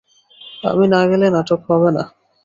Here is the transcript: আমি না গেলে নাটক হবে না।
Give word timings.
আমি 0.63 0.85
না 0.93 1.01
গেলে 1.09 1.27
নাটক 1.35 1.61
হবে 1.69 1.89
না। 1.97 2.03